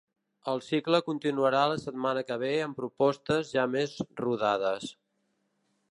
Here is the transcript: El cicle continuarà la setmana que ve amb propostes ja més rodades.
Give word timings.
El 0.51 0.61
cicle 0.67 1.01
continuarà 1.09 1.59
la 1.73 1.77
setmana 1.83 2.23
que 2.29 2.39
ve 2.45 2.51
amb 2.63 2.79
propostes 2.81 3.53
ja 3.59 3.67
més 3.75 3.95
rodades. 4.25 4.93